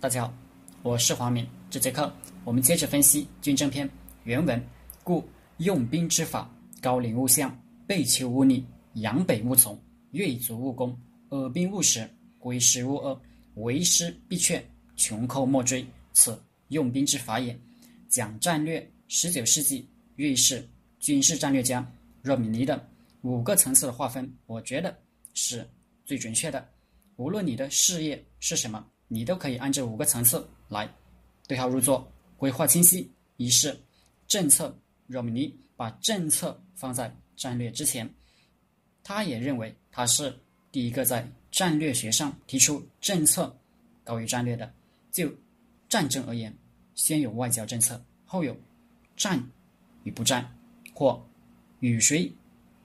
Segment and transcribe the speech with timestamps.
[0.00, 0.34] 大家好，
[0.82, 1.46] 我是黄敏。
[1.68, 2.10] 这节课
[2.42, 3.86] 我们接着分析《军政篇》
[4.24, 4.58] 原文。
[5.04, 5.22] 故
[5.58, 7.54] 用兵之法，高陵勿向，
[7.86, 9.78] 背丘勿逆，阳北勿从，
[10.10, 12.08] 锐卒勿攻，耳兵勿食，
[12.38, 13.18] 归师勿遏，
[13.56, 14.64] 为师必却，
[14.96, 15.86] 穷寇莫追。
[16.14, 17.54] 此用兵之法也。
[18.08, 19.86] 讲战略，十九世纪
[20.16, 20.66] 瑞士
[20.98, 21.86] 军事战略家
[22.22, 22.88] 若米尼的
[23.20, 24.96] 五个层次的划分，我觉得
[25.34, 25.68] 是
[26.06, 26.66] 最准确的。
[27.16, 28.82] 无论你的事业是什么，
[29.12, 30.88] 你都可以按这五个层次来
[31.48, 33.10] 对号入座，规划清晰。
[33.38, 33.76] 一是
[34.28, 34.72] 政策，
[35.08, 38.08] 若米尼把政策放在战略之前，
[39.02, 40.32] 他也认为他是
[40.70, 43.52] 第一个在战略学上提出政策
[44.04, 44.72] 高于战略的。
[45.10, 45.28] 就
[45.88, 46.56] 战争而言，
[46.94, 48.56] 先有外交政策，后有
[49.16, 49.42] 战
[50.04, 50.56] 与不战，
[50.94, 51.20] 或
[51.80, 52.32] 与谁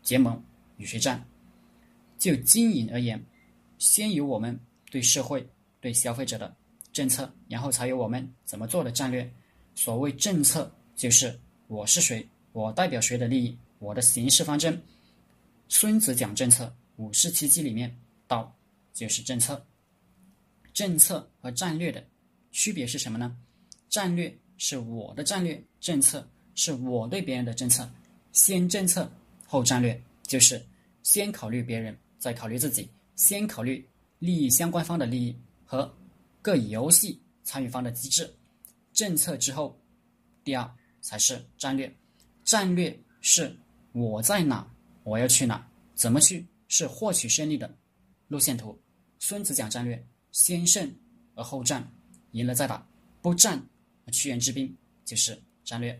[0.01, 0.43] 结盟
[0.77, 1.23] 与谁战。
[2.17, 3.23] 就经营而言，
[3.77, 5.47] 先有我们对社会、
[5.85, 6.51] 对消费者的
[6.91, 9.31] 政策，然后才有我们怎么做的战略。
[9.75, 14.81] 所谓政策，就是我是谁，我代表谁的利益，我的行事方针。
[15.69, 17.95] 孙子讲政策，五十七计里面
[18.27, 18.51] 道
[18.93, 19.63] 就是政策。
[20.73, 22.03] 政策和战略的
[22.51, 23.37] 区别是什么呢？
[23.87, 27.87] 战略是我的战略，政策是我对别人的政策。
[28.31, 29.07] 先政策
[29.45, 30.59] 后战略，就是
[31.03, 32.89] 先考虑别人，再考虑自己。
[33.15, 35.93] 先考虑利益相关方的利益和
[36.41, 38.33] 各游戏参与方的机制，
[38.93, 39.77] 政策之后，
[40.43, 40.69] 第二
[41.01, 41.93] 才是战略。
[42.43, 43.57] 战略是
[43.91, 44.67] 我在哪，
[45.03, 47.75] 我要去哪，怎么去，是获取胜利的
[48.27, 48.79] 路线图。
[49.19, 50.93] 孙子讲战略，先胜
[51.33, 51.91] 而后战，
[52.31, 52.87] 赢了再打，
[53.21, 53.59] 不战
[54.05, 54.71] 而屈原之兵
[55.03, 55.99] 就是战略。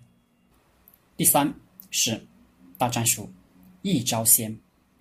[1.17, 1.51] 第三
[1.89, 2.23] 是
[2.77, 3.27] 大战术，
[3.81, 4.55] 一招鲜，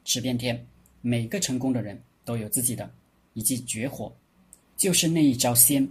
[0.05, 0.67] 吃遍天。
[1.03, 2.91] 每个成功的人都有自己的
[3.35, 4.11] 一记绝活，
[4.77, 5.89] 就是那一招鲜，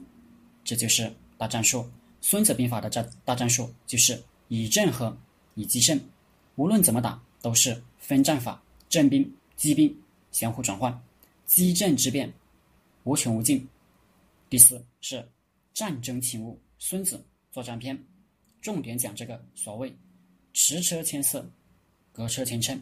[0.64, 1.90] 这就是大战术。
[2.22, 5.16] 孙子兵法的战大战术就是以正合，
[5.56, 6.00] 以奇胜。
[6.56, 9.96] 无论怎么打，都是分战法，正兵、机兵
[10.32, 11.04] 相互转换，
[11.46, 12.32] 机正之变
[13.04, 13.68] 无穷无尽。
[14.50, 15.28] 第四是
[15.74, 17.98] 战争勤务，孙子作战篇
[18.62, 19.94] 重点讲这个所谓
[20.54, 21.44] 驰车千驷，
[22.12, 22.80] 隔车千乘，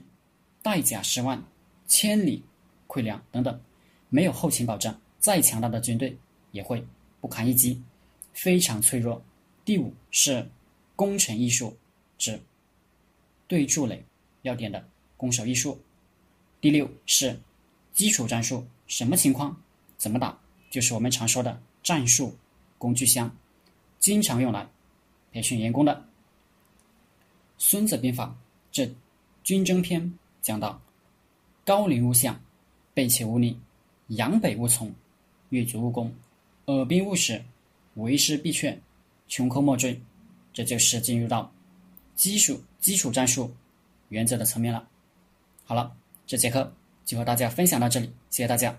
[0.61, 1.41] 带甲十万。
[1.87, 2.41] 千里
[2.87, 3.61] 溃粮等等，
[4.07, 6.17] 没有后勤保障，再强大的军队
[6.51, 6.85] 也会
[7.21, 7.81] 不堪一击，
[8.33, 9.23] 非常脆弱。
[9.63, 10.45] 第五是
[10.97, 11.77] 攻城艺术，
[12.17, 12.37] 指
[13.47, 14.03] 对筑垒
[14.41, 15.79] 要点的攻守艺术。
[16.59, 17.39] 第六是
[17.93, 19.55] 基础战术，什么情况
[19.95, 20.37] 怎么打，
[20.69, 22.35] 就是我们常说的战术
[22.77, 23.33] 工具箱，
[23.99, 24.67] 经常用来
[25.31, 26.05] 培训员工的。
[27.57, 28.35] 孙子兵法
[28.71, 28.93] 这
[29.43, 30.81] 军争篇讲到。
[31.63, 32.41] 高陵勿向，
[32.91, 33.55] 背且勿逆，
[34.07, 34.91] 阳北勿从，
[35.51, 36.11] 越卒勿攻，
[36.65, 37.41] 耳鬓勿使，
[37.93, 38.81] 为师必劝，
[39.29, 40.01] 穷寇莫追。
[40.51, 41.49] 这就是进入到
[42.13, 43.53] 基础基础战术
[44.09, 44.85] 原则的层面了。
[45.63, 45.95] 好了，
[46.27, 46.73] 这节课
[47.05, 48.77] 就和大家分享到这里，谢谢大家。